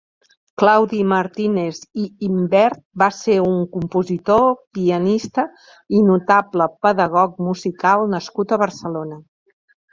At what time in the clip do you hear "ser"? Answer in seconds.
3.19-3.37